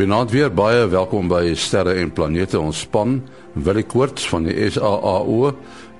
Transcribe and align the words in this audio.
Goeienaand 0.00 0.30
weer, 0.32 0.48
baie 0.48 0.86
welkom 0.88 1.26
by 1.28 1.50
Sterre 1.60 1.92
en 2.00 2.08
Planete 2.16 2.56
ons 2.56 2.78
span. 2.86 3.18
Willie 3.52 3.84
Koorts 3.84 4.24
van 4.32 4.46
die 4.48 4.54
SAAO 4.72 5.50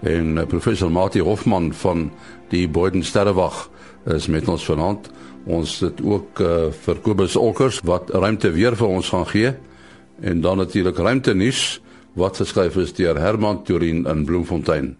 en 0.08 0.38
eh, 0.40 0.44
professor 0.48 0.88
Mati 0.88 1.20
Hofman 1.20 1.66
van 1.76 2.06
die 2.48 2.62
Boden 2.64 3.02
Sterrewag 3.04 3.58
is 4.08 4.30
met 4.32 4.46
ons 4.48 4.62
vanaand. 4.64 5.10
Ons 5.44 5.74
het 5.84 6.00
ook 6.00 6.40
uh, 6.40 6.70
vir 6.72 7.00
Kobus 7.04 7.36
Olkers 7.36 7.82
wat 7.84 8.08
ruimte 8.08 8.48
weer 8.54 8.72
vir 8.80 8.88
ons 8.88 9.10
gaan 9.12 9.26
gee 9.28 9.50
en 10.24 10.40
dan 10.40 10.56
natuurlik 10.62 10.96
ruimte 10.96 11.34
nuus 11.36 11.82
wat 12.16 12.40
geskryf 12.40 12.78
is 12.80 12.94
deur 12.96 13.20
Herman 13.20 13.60
Turin 13.68 14.06
in 14.08 14.22
Bloemfontein. 14.24 14.94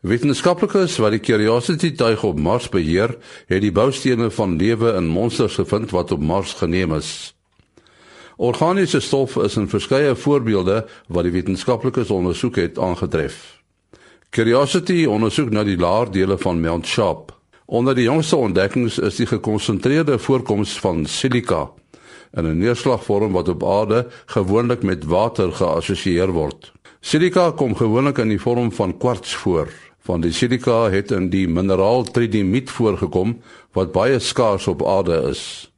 Wetenskaplikes 0.00 0.96
wat 1.04 1.12
die 1.12 1.20
Curiosity 1.20 1.92
tuig 1.92 2.24
op 2.24 2.40
Mars 2.40 2.70
beheer, 2.72 3.18
het 3.52 3.60
die 3.60 3.72
boustene 3.72 4.30
van 4.32 4.56
lewe 4.56 4.94
in 4.96 5.12
monsters 5.12 5.60
gevind 5.60 5.92
wat 5.92 6.16
op 6.16 6.24
Mars 6.24 6.56
geneem 6.62 6.96
is. 6.96 7.34
Organiese 8.40 9.00
stof 9.00 9.34
is 9.36 9.56
in 9.60 9.66
verskeie 9.68 10.14
voorbeelde 10.16 10.86
wat 11.12 11.26
die 11.26 11.32
wetenskaplikes 11.34 12.08
ondersoek 12.10 12.56
het 12.56 12.78
aangetref. 12.80 13.34
Curiosity 14.32 15.02
ondersoek 15.04 15.50
nou 15.52 15.64
die 15.68 15.76
laer 15.76 16.08
dele 16.08 16.38
van 16.40 16.62
Mount 16.62 16.88
Sharp. 16.88 17.34
Onder 17.66 17.94
die 17.94 18.06
jongste 18.06 18.38
ontdekkings 18.40 18.96
is 18.98 19.20
die 19.20 19.26
gekonsentreerde 19.28 20.16
voorkoms 20.18 20.78
van 20.80 21.04
silika 21.04 21.66
in 22.32 22.46
'n 22.46 22.58
neerslagvorm 22.58 23.32
wat 23.32 23.48
op 23.48 23.64
aarde 23.64 24.06
gewoonlik 24.26 24.82
met 24.82 25.04
water 25.04 25.52
geassosieer 25.52 26.32
word. 26.32 26.72
Silika 27.00 27.50
kom 27.50 27.76
gewoonlik 27.76 28.18
in 28.18 28.28
die 28.28 28.40
vorm 28.40 28.72
van 28.72 28.96
kwarts 28.98 29.34
voor. 29.34 29.68
Van 29.98 30.20
die 30.20 30.32
silika 30.32 30.90
het 30.90 31.10
in 31.10 31.28
die 31.30 31.48
mineraal 31.48 32.02
tridimiet 32.02 32.70
voorgekom 32.70 33.42
wat 33.72 33.92
baie 33.92 34.18
skaars 34.18 34.66
op 34.66 34.86
aarde 34.86 35.28
is. 35.30 35.69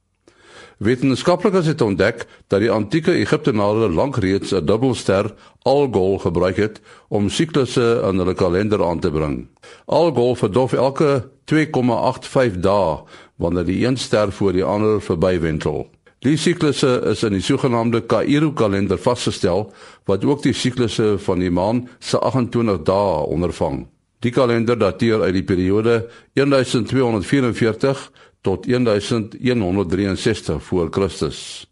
Wetenskaplikes 0.83 1.67
het 1.71 1.81
ontdek 1.81 2.25
dat 2.51 2.59
die 2.59 2.71
antieke 2.71 3.13
Egiptenare 3.15 3.87
lank 3.87 4.17
reeds 4.19 4.51
'n 4.51 4.65
dubbelster 4.67 5.35
Algol 5.63 6.19
gebruik 6.19 6.57
het 6.57 6.81
om 7.09 7.29
siklusse 7.29 8.03
in 8.09 8.19
hulle 8.19 8.35
kalender 8.35 8.85
aan 8.85 8.99
te 8.99 9.11
bring. 9.11 9.47
Algol 9.87 10.35
verdof 10.35 10.73
elke 10.73 11.29
2,85 11.45 12.59
dae 12.61 12.99
wanneer 13.37 13.65
die 13.65 13.87
een 13.87 13.97
ster 13.97 14.33
voor 14.33 14.53
die 14.53 14.65
ander 14.65 15.01
verbywentel. 15.01 15.87
Die 16.19 16.37
siklusse 16.37 17.03
is 17.05 17.23
in 17.23 17.33
die 17.33 17.43
sogenaamde 17.43 18.01
Kairo 18.01 18.53
kalender 18.53 18.99
vasgestel 18.99 19.73
wat 20.05 20.25
ook 20.25 20.43
die 20.43 20.53
siklusse 20.53 21.19
van 21.19 21.39
die 21.39 21.51
maan 21.51 21.89
se 21.99 22.19
28 22.19 22.83
dae 22.83 23.27
ondervang. 23.27 23.87
Die 24.23 24.31
kalender 24.31 24.79
dateer 24.79 25.23
uit 25.23 25.35
die 25.35 25.43
periode 25.43 26.09
1244 26.33 28.11
tot 28.43 28.67
1163 28.67 30.63
voor 30.63 30.89
Christus. 30.91 31.67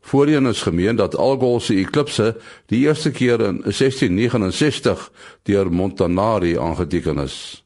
Voorheen 0.00 0.46
is 0.46 0.62
gemeen 0.62 0.96
dat 0.96 1.16
Algol 1.16 1.60
se 1.60 1.74
eklipse 1.74 2.36
die 2.66 2.86
eerste 2.86 3.10
keer 3.10 3.40
in 3.40 3.60
1669 3.62 5.10
deur 5.42 5.72
Montanari 5.72 6.58
aangeteken 6.58 7.18
is. 7.18 7.64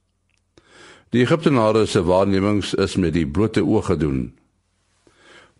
Die 1.10 1.22
Egiptenare 1.22 1.86
se 1.86 2.02
waarnemings 2.02 2.74
is 2.74 2.96
met 2.96 3.12
die 3.12 3.26
blote 3.26 3.64
oog 3.64 3.86
gedoen. 3.86 4.38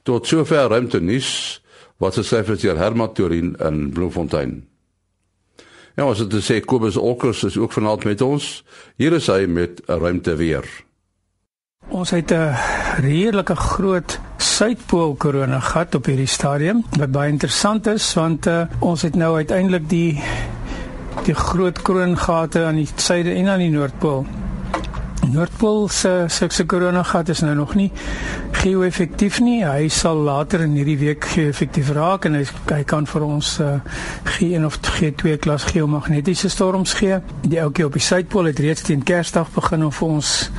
Tot 0.02 0.26
sover 0.26 0.68
ruimte 0.68 1.00
nuus 1.00 1.60
wat 2.00 2.16
geskryf 2.16 2.48
is 2.48 2.60
deur 2.64 2.78
Herman 2.80 3.12
Turin 3.12 3.56
in 3.60 3.90
Bloemfontein. 3.92 4.68
Ja, 5.96 6.06
ons 6.06 6.18
het 6.22 6.32
gesê 6.32 6.60
Kobus 6.64 6.96
Olkers 6.96 7.44
is 7.44 7.58
ook 7.60 7.72
vanaand 7.76 8.04
met 8.04 8.20
ons. 8.24 8.62
Hier 8.96 9.12
is 9.12 9.26
hy 9.28 9.44
met 9.44 9.82
'n 9.86 10.00
ruimte 10.00 10.36
weer. 10.36 10.64
Ons 11.90 12.10
het 12.10 12.30
'n 12.30 12.54
redelike 13.02 13.54
groot 13.56 14.20
suidpool 14.36 15.14
korona 15.14 15.60
gehad 15.60 15.94
op 15.94 16.04
hierdie 16.06 16.26
stadium 16.26 16.84
wat 16.98 17.10
baie 17.10 17.30
interessant 17.30 17.86
is 17.86 18.14
want 18.14 18.46
uh, 18.46 18.62
ons 18.78 19.02
het 19.02 19.14
nou 19.14 19.36
uiteindelik 19.36 19.88
die 19.88 20.22
die 21.24 21.34
groot 21.34 21.82
kroongate 21.82 22.64
aan 22.64 22.74
die 22.74 22.88
suide 22.94 23.34
en 23.34 23.48
aan 23.48 23.58
die 23.58 23.70
noordpool. 23.70 24.26
Noordpool 25.32 25.88
se 25.88 26.24
se 26.28 26.64
korona 26.66 27.02
gat 27.02 27.28
is 27.28 27.40
nou 27.40 27.54
nog 27.54 27.74
nie 27.74 27.90
geo-effektief 28.60 29.40
nie. 29.40 29.64
Hy 29.64 29.88
sal 29.88 30.16
later 30.16 30.60
in 30.60 30.74
hierdie 30.76 30.98
week 30.98 31.24
geo-effektief 31.24 31.90
raak 31.96 32.24
en 32.24 32.34
hy, 32.34 32.44
hy 32.70 32.82
kan 32.84 33.06
vir 33.06 33.24
ons 33.24 33.58
uh, 33.60 33.80
G1 34.24 34.64
of 34.64 34.78
G2 34.78 35.38
klas 35.40 35.64
geomagnetiese 35.64 36.48
storms 36.48 36.94
gee. 36.94 37.20
Die 37.42 37.60
ouetjie 37.62 37.86
op 37.86 37.98
die 37.98 38.04
suidpool 38.04 38.50
het 38.52 38.58
reeds 38.58 38.82
teen 38.82 39.02
Kersdag 39.02 39.52
begin 39.54 39.84
om 39.84 39.92
vir 39.92 40.08
ons 40.08 40.50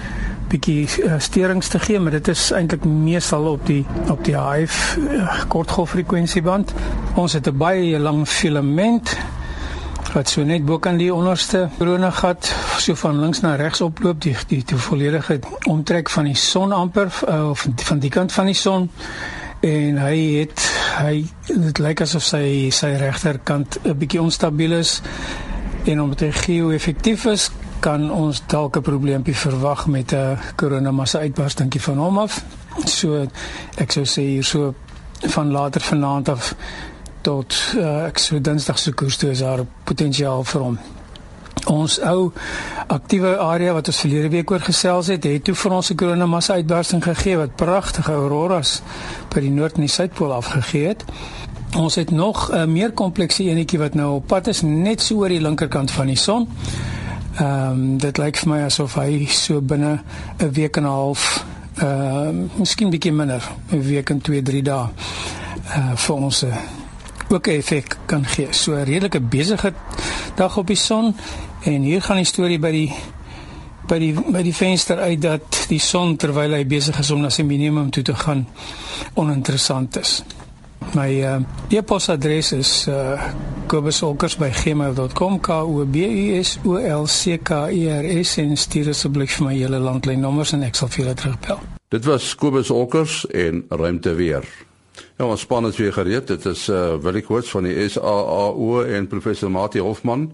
bietjie 0.51 0.87
uh, 1.05 1.19
sterings 1.19 1.71
te 1.71 1.79
gee, 1.79 1.99
maar 1.99 2.11
dit 2.11 2.27
is 2.27 2.49
eintlik 2.55 2.85
meestal 2.85 3.47
op 3.53 3.65
die 3.67 3.85
op 4.11 4.23
die 4.27 4.35
HF 4.35 4.97
uh, 4.97 5.43
kortgolffrekwенsieband. 5.47 6.73
Ons 7.15 7.33
het 7.33 7.47
'n 7.47 7.57
baie 7.57 7.99
lang 7.99 8.27
filament 8.27 9.15
wat 10.13 10.29
so 10.29 10.43
net 10.43 10.65
bo 10.65 10.79
kan 10.79 10.97
die 10.99 11.13
onderste 11.13 11.69
koronagat 11.77 12.49
so 12.83 12.95
van 12.99 13.19
links 13.19 13.41
na 13.41 13.55
regs 13.55 13.81
oploop 13.81 14.21
die 14.21 14.35
die, 14.47 14.63
die 14.63 14.77
volledige 14.77 15.39
omtrek 15.69 16.09
van 16.09 16.27
die 16.27 16.35
son 16.35 16.71
amper 16.75 17.07
uh, 17.27 17.49
of 17.49 17.67
van 17.75 17.99
die 17.99 18.09
kant 18.09 18.31
van 18.31 18.45
die 18.45 18.57
son 18.57 18.89
en 19.61 20.01
hy 20.01 20.17
het 20.41 20.65
hy 20.97 21.23
dit 21.47 21.79
lyk 21.79 22.01
asof 22.03 22.25
sy 22.27 22.69
sy 22.75 22.91
regterkant 22.99 23.79
'n 23.85 23.97
bietjie 23.97 24.21
onstabiel 24.21 24.73
is 24.81 24.99
en 25.85 26.01
omdat 26.01 26.19
hy 26.27 26.31
geo-effektief 26.31 27.25
is 27.25 27.51
kan 27.81 28.11
ons 28.11 28.41
dalk 28.47 28.77
'n 28.77 28.81
probleempie 28.81 29.35
verwag 29.35 29.87
met 29.87 30.13
'n 30.13 30.37
koronamassa 30.55 31.19
uitbarstingkie 31.19 31.81
van 31.81 31.97
hom 31.97 32.17
af. 32.17 32.43
So 32.85 33.27
ek 33.75 33.91
sou 33.91 34.05
sê 34.05 34.21
hier 34.21 34.43
so 34.43 34.73
van 35.19 35.51
later 35.51 35.81
vanaand 35.81 36.29
af 36.29 36.55
tot 37.21 37.73
uh, 37.77 38.05
ek 38.05 38.17
sou 38.17 38.41
dinsdag 38.41 38.79
se 38.79 38.91
koers 38.91 39.17
toe 39.17 39.29
is 39.29 39.39
daar 39.39 39.65
potensiaal 39.83 40.43
vir 40.43 40.61
hom. 40.61 40.79
Ons 41.65 41.99
ou 41.99 42.31
aktiewe 42.87 43.37
area 43.37 43.73
wat 43.73 43.87
ons 43.87 43.99
verlede 43.99 44.29
week 44.29 44.51
oor 44.51 44.63
gesels 44.65 45.07
het, 45.07 45.23
het 45.23 45.43
toe 45.43 45.55
vir 45.55 45.71
ons 45.71 45.91
'n 45.91 45.95
koronamassa 45.95 46.53
uitbarsting 46.53 47.03
gegee 47.03 47.37
wat 47.37 47.55
pragtige 47.55 48.11
auroras 48.11 48.81
by 49.33 49.39
die 49.39 49.51
noord 49.51 49.75
en 49.75 49.81
die 49.81 49.95
suidpool 49.97 50.33
afgegee 50.33 50.87
het. 50.87 51.05
Ons 51.77 51.95
het 51.95 52.11
nog 52.11 52.51
'n 52.51 52.71
meer 52.71 52.91
komplekse 52.91 53.43
enetjie 53.43 53.79
wat 53.79 53.93
nou 53.93 54.15
op 54.15 54.27
pad 54.27 54.47
is 54.47 54.61
net 54.61 55.01
so 55.01 55.15
oor 55.15 55.29
die 55.29 55.41
linkerkant 55.41 55.91
van 55.91 56.07
die 56.07 56.15
son. 56.17 56.47
Ehm 57.39 57.71
um, 57.71 57.97
dit 57.97 58.17
lyk 58.17 58.37
vir 58.37 58.49
my 58.49 58.59
asof 58.65 58.97
hy 58.99 59.25
so 59.25 59.61
binne 59.61 60.01
'n 60.39 60.51
week 60.51 60.77
en 60.77 60.83
'n 60.83 60.87
half 60.87 61.45
ehm 61.75 62.43
uh, 62.43 62.59
miskien 62.59 62.89
bietjie 62.89 63.11
minder, 63.11 63.41
'n 63.71 63.81
week 63.81 64.09
en 64.09 64.21
2, 64.21 64.41
3 64.41 64.61
dae 64.61 64.89
uh 65.75 65.95
vir 65.95 66.15
ons 66.15 66.45
ook 67.29 67.47
'n 67.47 67.51
effek 67.51 67.97
kan 68.05 68.25
gee. 68.25 68.47
So 68.51 68.73
'n 68.73 68.83
redelike 68.83 69.19
besige 69.19 69.73
dag 70.35 70.57
op 70.57 70.67
die 70.67 70.75
son 70.75 71.15
en 71.63 71.81
hier 71.81 72.01
gaan 72.01 72.15
die 72.15 72.25
storie 72.25 72.59
by 72.59 72.71
die 72.71 72.93
by 73.87 73.99
die 73.99 74.13
by 74.13 74.41
die 74.41 74.55
venster 74.55 74.99
uit 74.99 75.21
dat 75.21 75.65
die 75.67 75.79
son 75.79 76.15
terwyl 76.17 76.53
hy 76.53 76.65
besig 76.65 76.99
is 76.99 77.11
om 77.11 77.21
na 77.21 77.29
sy 77.29 77.43
minimum 77.43 77.89
toe 77.89 78.03
te 78.03 78.15
gaan 78.15 78.47
oninteressant 79.13 79.97
is. 79.97 80.23
My 80.93 81.07
uh, 81.23 81.39
e-posadres 81.69 82.51
is 82.51 82.87
uh, 82.87 83.15
kobusolkers@gmail.com 83.67 85.39
k 85.39 85.49
o 85.63 85.85
b 85.85 85.95
u 85.95 86.43
s 86.43 86.59
o 86.65 86.75
l 86.75 87.05
c 87.07 87.37
k 87.37 87.69
e 87.71 87.87
r 87.87 88.23
s 88.23 88.37
en 88.37 88.57
stuur 88.57 88.89
asseblief 88.89 89.37
vir 89.37 89.47
my 89.47 89.55
hele 89.55 89.79
landlynnommers 89.79 90.51
en 90.53 90.63
ek 90.67 90.75
sal 90.75 90.91
vir 90.91 91.05
julle 91.05 91.15
terugbel. 91.15 91.63
Dit 91.91 92.05
was 92.05 92.35
Kobus 92.35 92.69
Olkers 92.71 93.23
en 93.31 93.63
ruimte 93.69 94.15
weer. 94.15 94.43
Ja, 95.17 95.25
ons 95.25 95.41
span 95.41 95.65
is 95.65 95.77
weer 95.79 95.93
gereed. 95.93 96.27
Dit 96.27 96.45
is 96.45 96.67
uh, 96.69 96.97
Willie 96.99 97.23
Koorts 97.23 97.51
van 97.55 97.63
die 97.63 97.89
SAAO 97.89 98.83
en 98.83 99.07
professor 99.07 99.51
Mati 99.51 99.79
Hofman 99.79 100.31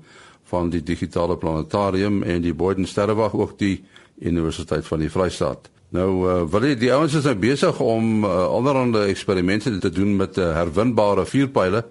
van 0.50 0.70
die 0.74 0.84
digitale 0.84 1.38
planetarium 1.38 2.24
en 2.24 2.42
die 2.42 2.54
Boden 2.54 2.88
Sterrewag 2.88 3.34
ook 3.34 3.58
die 3.60 3.84
Universiteit 4.20 4.88
van 4.88 5.00
die 5.00 5.12
Vrystaat. 5.12 5.70
Nou 5.96 6.10
uh, 6.28 6.42
wil 6.52 6.66
jy 6.68 6.76
die 6.76 6.92
ouens 6.92 7.16
is 7.16 7.28
nou 7.28 7.36
besig 7.40 7.80
om 7.80 8.26
uh, 8.28 8.32
allerlei 8.52 9.08
eksperimente 9.14 9.72
te 9.80 9.92
doen 9.94 10.16
met 10.20 10.38
uh, 10.38 10.52
herwinbare 10.58 11.24
vuurpyle. 11.26 11.86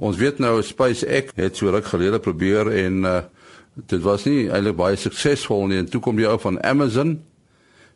Ons 0.00 0.16
weet 0.16 0.40
nou 0.40 0.54
SpaceX 0.64 1.36
het 1.36 1.56
so 1.56 1.70
ruk 1.70 1.90
gelede 1.90 2.18
probeer 2.22 2.70
en 2.86 3.04
uh, 3.04 3.18
dit 3.92 4.00
was 4.04 4.24
nie 4.24 4.48
eintlik 4.48 4.78
baie 4.80 4.96
suksesvol 4.96 5.68
nie. 5.68 5.82
En 5.82 5.90
toe 5.90 6.00
kom 6.00 6.18
jy 6.18 6.32
ou 6.32 6.40
van 6.40 6.58
Amazon 6.64 7.18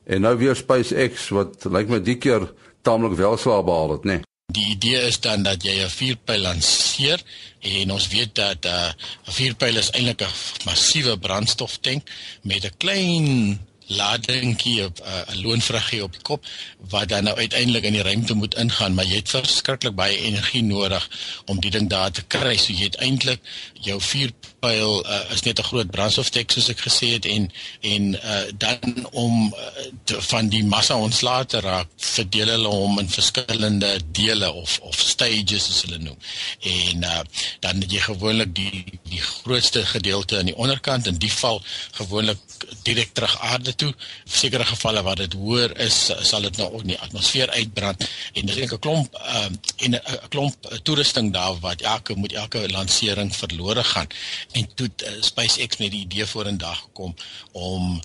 en 0.04 0.22
nou 0.22 0.36
weer 0.36 0.56
SpaceX 0.56 1.30
wat 1.34 1.64
lyk 1.72 1.88
my 1.90 2.02
die 2.04 2.18
keer 2.20 2.50
taamlik 2.86 3.16
welslaag 3.18 3.64
behaal 3.66 3.96
het, 3.96 4.04
nê. 4.04 4.20
Nee. 4.20 4.32
Die 4.54 4.68
idee 4.76 5.00
is 5.08 5.18
dan 5.20 5.42
dat 5.42 5.64
jy 5.66 5.74
'n 5.82 5.90
vuurpyl 5.90 6.40
lanseer 6.40 7.22
en 7.60 7.90
ons 7.90 8.08
weet 8.08 8.34
dat 8.34 8.64
'n 8.64 8.68
uh, 8.68 8.92
vuurpyl 9.38 9.76
is 9.76 9.90
eintlik 9.90 10.22
'n 10.22 10.36
massiewe 10.64 11.18
brandstoftank 11.18 12.02
met 12.42 12.64
'n 12.64 12.76
klein 12.78 13.58
ladingkie 13.86 14.84
op 14.84 14.98
'n 14.98 15.30
uh, 15.30 15.42
loonvruggie 15.42 16.02
op 16.02 16.12
die 16.12 16.22
kop 16.22 16.46
wat 16.88 17.08
dan 17.08 17.24
nou 17.24 17.36
uiteindelik 17.36 17.84
in 17.84 17.92
die 17.92 18.02
ruimte 18.02 18.34
moet 18.34 18.54
ingaan, 18.54 18.94
maar 18.94 19.04
jy 19.04 19.14
het 19.14 19.30
verskriklik 19.30 19.94
baie 19.94 20.18
energie 20.18 20.62
nodig 20.62 21.08
om 21.44 21.60
die 21.60 21.70
ding 21.70 21.88
daar 21.88 22.10
te 22.10 22.22
kry. 22.22 22.56
So 22.56 22.72
jy 22.72 22.82
het 22.82 22.96
eintlik 22.96 23.40
jou 23.80 24.00
vuurpyl 24.00 25.04
uh, 25.06 25.20
is 25.30 25.42
net 25.42 25.58
'n 25.58 25.62
groot 25.62 25.90
brandstoftek 25.90 26.50
soos 26.50 26.68
ek 26.68 26.80
gesê 26.80 27.06
het 27.16 27.24
en 27.24 27.52
en 27.80 28.14
uh, 28.14 28.42
dan 28.54 29.06
om 29.10 29.54
uh, 29.54 29.86
te, 30.04 30.22
van 30.22 30.48
die 30.48 30.64
massa 30.64 30.96
ontslae 30.96 31.46
te 31.46 31.60
raak, 31.60 31.88
verdeel 31.96 32.48
hulle 32.48 32.68
hom 32.68 32.98
in 32.98 33.08
verskillende 33.08 34.00
dele 34.12 34.52
of 34.52 34.78
of 34.82 34.98
stages 34.98 35.64
soos 35.64 35.82
hulle 35.82 35.98
noem. 35.98 36.18
En 36.60 37.02
uh, 37.02 37.20
dan 37.60 37.80
het 37.80 37.92
jy 37.92 38.00
gewoonlik 38.00 38.54
die 38.54 38.84
die 39.02 39.20
grootste 39.20 39.86
gedeelte 39.86 40.38
aan 40.38 40.50
die 40.50 40.56
onderkant 40.56 41.06
en 41.06 41.18
die 41.18 41.32
val 41.32 41.62
gewoonlik 41.92 42.38
direk 42.82 43.12
terug 43.12 43.40
aarde 43.40 43.74
toe. 43.74 43.88
In 43.88 44.36
sekere 44.38 44.64
gevalle 44.64 45.02
waar 45.02 45.16
dit 45.16 45.32
hoër 45.32 45.78
is, 45.80 45.98
sal 46.20 46.40
dit 46.40 46.56
nou 46.56 46.72
ook 46.72 46.84
in 46.86 46.94
die 46.94 47.00
atmosfeer 47.00 47.50
uitbrand 47.50 48.08
en 48.32 48.46
dis 48.46 48.56
'n 48.56 48.78
klomp 48.78 49.14
uh, 49.14 49.48
en 49.84 49.94
'n 49.94 50.28
klomp 50.28 50.80
toerusting 50.82 51.32
daar 51.32 51.58
wat 51.60 51.80
elke 51.80 52.14
moet 52.14 52.32
elke 52.32 52.68
lansering 52.70 53.36
verlore 53.36 53.84
gaan. 53.84 54.06
En 54.52 54.74
toe 54.74 54.90
uh, 54.96 55.10
SpaceX 55.20 55.76
met 55.76 55.90
die 55.90 56.00
idee 56.00 56.26
vorendag 56.26 56.78
gekom 56.78 57.14
om 57.52 58.00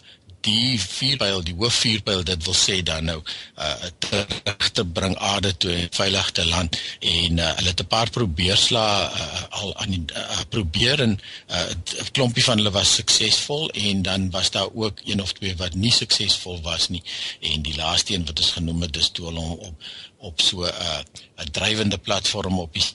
die 0.46 0.80
vuurpyl, 0.80 1.44
die 1.46 1.56
hoofvuurpyl 1.58 2.24
dit 2.24 2.46
wil 2.46 2.58
sê 2.58 2.82
dan 2.86 3.06
nou 3.10 3.20
uh 3.58 3.90
terug 4.00 4.70
te 4.72 4.86
bring 4.86 5.16
aarde 5.18 5.52
toe 5.58 5.72
en 5.74 5.90
veilig 5.96 6.32
te 6.32 6.46
land 6.48 6.78
en 7.00 7.38
uh, 7.38 7.50
hulle 7.58 7.72
het 7.74 7.82
'n 7.84 7.88
paar 7.92 8.10
probeerslae 8.10 9.10
uh, 9.10 9.42
al 9.62 9.76
aan 9.84 9.92
die 9.96 10.04
uh, 10.16 10.44
probeer 10.50 11.02
en 11.02 11.14
'n 11.16 11.20
uh, 11.50 12.08
klompie 12.12 12.44
van 12.44 12.58
hulle 12.58 12.72
was 12.72 12.94
suksesvol 12.94 13.70
en 13.70 14.02
dan 14.02 14.30
was 14.32 14.52
daar 14.52 14.70
ook 14.74 15.02
een 15.06 15.22
of 15.22 15.34
twee 15.34 15.56
wat 15.56 15.74
nie 15.74 15.92
suksesvol 15.92 16.62
was 16.62 16.90
nie. 16.90 17.04
En 17.40 17.62
die 17.62 17.76
laaste 17.76 18.14
een 18.14 18.26
wat 18.26 18.40
ons 18.40 18.52
genoem 18.52 18.82
het 18.82 18.94
dis 18.94 19.10
toe 19.10 19.26
hulle 19.26 19.42
op 19.42 19.76
op 20.18 20.42
so 20.42 20.64
'n 20.64 20.70
uh, 20.70 21.00
'n 21.44 21.52
drywende 21.52 21.98
platform 21.98 22.60
op 22.60 22.74
die 22.74 22.86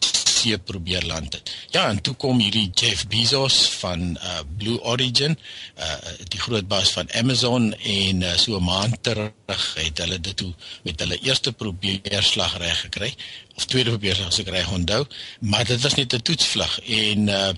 see 0.47 0.59
probeer 0.59 1.05
land 1.07 1.35
het. 1.35 1.51
Ja, 1.75 1.89
en 1.89 2.01
toe 2.01 2.15
kom 2.15 2.41
hierdie 2.41 2.71
Jeff 2.75 3.07
Bezos 3.11 3.59
van 3.81 4.15
uh, 4.17 4.43
Blue 4.59 4.79
Origin, 4.83 5.37
uh, 5.79 5.97
die 6.31 6.41
groot 6.41 6.69
baas 6.69 6.93
van 6.97 7.11
Amazon 7.19 7.73
en 7.75 8.23
uh, 8.23 8.37
so 8.37 8.59
'n 8.59 8.65
maand 8.65 9.03
terug 9.03 9.65
het 9.75 9.99
hulle 9.99 10.21
dit 10.21 10.37
toe 10.37 10.53
met 10.83 11.01
hulle 11.01 11.19
eerste 11.23 11.53
probeerslag 11.53 12.57
reg 12.59 12.81
gekry 12.81 13.15
of 13.57 13.65
tweede 13.65 13.91
probeerslag 13.91 14.29
as 14.29 14.41
ek 14.41 14.53
reg 14.53 14.73
onthou, 14.73 15.05
maar 15.41 15.65
dit 15.65 15.81
was 15.81 15.95
net 15.95 16.15
'n 16.15 16.23
toetsvlug 16.23 16.81
en 16.81 17.29
uh, 17.29 17.51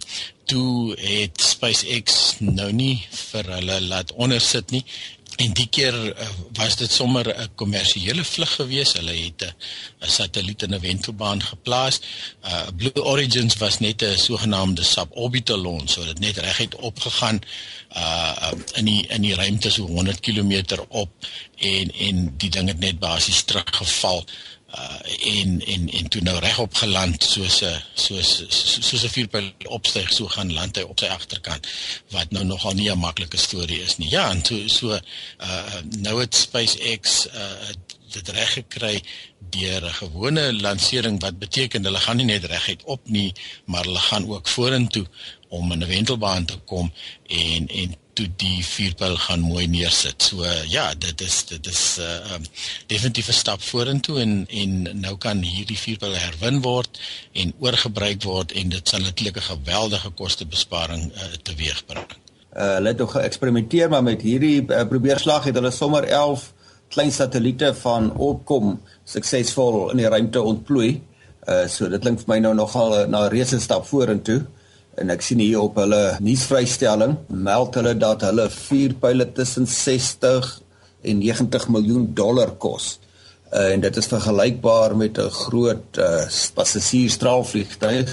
toe 0.48 0.96
het 0.96 1.40
SpaceX 1.40 2.36
nou 2.40 2.72
nie 2.72 3.06
vir 3.10 3.50
hulle 3.58 3.80
laat 3.80 4.12
ondersit 4.12 4.70
nie 4.70 4.84
En 5.38 5.52
die 5.54 5.68
keer 5.70 5.94
uh, 5.94 6.28
was 6.58 6.76
dit 6.76 6.90
sommer 6.90 7.28
'n 7.30 7.50
kommersiële 7.54 8.24
vlug 8.24 8.54
geweest. 8.54 8.96
Hulle 8.98 9.14
het 9.14 9.42
'n 9.44 10.10
satelliet 10.10 10.62
in 10.62 10.74
'n 10.74 10.80
wentelbaan 10.80 11.42
geplaas. 11.42 12.00
Uh 12.44 12.66
Blue 12.76 13.04
Origins 13.04 13.56
was 13.56 13.78
net 13.78 14.02
'n 14.02 14.18
sogenaamde 14.18 14.82
suborbital 14.82 15.58
launch, 15.58 15.90
so 15.90 16.04
dit 16.04 16.18
net 16.18 16.36
reguit 16.38 16.74
opgegaan 16.74 17.38
uh 17.96 18.50
in 18.74 18.84
die 18.84 19.06
in 19.06 19.22
die 19.22 19.34
ruimte 19.34 19.70
so 19.70 19.86
100 19.86 20.20
km 20.20 20.62
op 20.88 21.10
en 21.56 21.92
en 21.94 22.34
die 22.36 22.50
ding 22.50 22.68
het 22.68 22.78
net 22.78 22.98
basies 22.98 23.42
teruggeval 23.42 24.24
uh 24.76 24.96
en 25.24 25.64
en 25.64 25.88
en 25.88 26.08
toe 26.08 26.20
nou 26.22 26.38
regop 26.38 26.74
geland 26.74 27.24
soos 27.24 27.62
'n 27.64 27.82
soos 27.94 28.30
soos 28.88 29.04
'n 29.04 29.14
vuurpyl 29.16 29.52
opstyg 29.64 30.12
so 30.12 30.28
gaan 30.28 30.52
land 30.52 30.76
hy 30.76 30.82
op 30.82 30.98
sy 31.00 31.06
agterkant 31.06 31.68
wat 32.10 32.30
nou 32.30 32.44
nogal 32.44 32.74
nie 32.74 32.90
'n 32.90 32.98
maklike 32.98 33.36
storie 33.36 33.80
is 33.82 33.96
nie. 33.96 34.10
Ja, 34.10 34.30
en 34.30 34.42
toe 34.42 34.68
so 34.68 34.92
uh 34.92 35.80
nou 35.98 36.20
het 36.20 36.34
SpaceX 36.34 37.26
uh 37.26 37.70
dit 38.12 38.28
reg 38.28 38.52
gekry 38.52 39.02
deur 39.50 39.84
'n 39.84 39.98
gewone 40.02 40.52
lansering 40.60 41.20
wat 41.20 41.38
beteken 41.38 41.84
hulle 41.84 42.00
gaan 42.00 42.16
nie 42.16 42.24
net 42.24 42.44
reguit 42.44 42.82
op 42.84 43.00
nie, 43.08 43.32
maar 43.64 43.84
hulle 43.84 44.04
gaan 44.10 44.28
ook 44.28 44.48
vorentoe 44.48 45.06
om 45.48 45.72
in 45.72 45.82
'n 45.82 45.86
wentelbaan 45.86 46.44
te 46.44 46.56
kom 46.56 46.92
en 47.26 47.68
en 47.68 47.96
toe 48.18 48.26
die 48.40 48.62
vuurpyl 48.66 49.16
gaan 49.22 49.44
mooi 49.46 49.66
neersit. 49.70 50.24
So 50.30 50.42
uh, 50.42 50.64
ja, 50.70 50.90
dit 50.98 51.22
is 51.22 51.36
dit 51.46 51.66
is 51.70 51.82
'n 51.98 52.02
uh, 52.02 52.34
um, 52.34 52.44
definitiewe 52.90 53.32
stap 53.32 53.62
vorentoe 53.62 54.20
en 54.20 54.32
en 54.62 54.72
nou 55.00 55.14
kan 55.16 55.42
hierdie 55.42 55.78
vuurpyl 55.78 56.16
herwin 56.18 56.60
word 56.62 57.00
en 57.32 57.54
oorgebruik 57.58 58.22
word 58.22 58.52
en 58.52 58.74
dit 58.74 58.88
sal 58.88 59.06
natuurlik 59.06 59.38
'n 59.38 59.50
geweldige 59.54 60.10
kostebesparing 60.10 61.12
uh, 61.12 61.22
teweegbring. 61.42 62.06
Uh, 62.08 62.74
hulle 62.74 62.88
het 62.88 62.98
nog 62.98 63.12
geëksperimenteer 63.12 63.88
maar 63.88 64.02
met 64.02 64.22
hierdie 64.22 64.62
uh, 64.66 64.84
probeerslag 64.88 65.44
het 65.44 65.54
hulle 65.54 65.70
sommer 65.70 66.04
11 66.04 66.52
klein 66.88 67.12
satelliete 67.12 67.74
van 67.74 68.12
opkom 68.16 68.80
suksesvol 69.04 69.90
in 69.90 69.96
die 69.96 70.08
ruimte 70.08 70.42
ontplooi. 70.42 71.02
Uh, 71.48 71.66
so 71.68 71.88
dit 71.88 72.00
klink 72.00 72.18
vir 72.18 72.34
my 72.34 72.38
nou 72.38 72.54
nogal 72.54 73.06
na 73.06 73.26
'n 73.26 73.30
reuse 73.30 73.60
stap 73.60 73.86
vorentoe 73.86 74.42
en 75.00 75.10
ek 75.14 75.22
sien 75.22 75.40
hier 75.42 75.60
op 75.62 75.76
hulle 75.80 76.02
nuusvrystelling 76.24 77.16
meld 77.28 77.76
hulle 77.78 77.94
dat 77.98 78.24
hulle 78.26 78.48
vier 78.54 78.94
pile 79.02 79.28
tussen 79.36 79.66
60 79.66 80.48
en 81.08 81.20
90 81.22 81.68
miljoen 81.74 82.08
dollar 82.14 82.56
kos. 82.58 82.98
Uh, 83.48 83.72
en 83.72 83.80
dit 83.80 83.96
is 83.96 84.10
vergelykbaar 84.10 84.96
met 84.96 85.18
'n 85.18 85.30
groot 85.30 85.98
uh, 85.98 86.26
passasiersstraalvliegtuig 86.54 88.10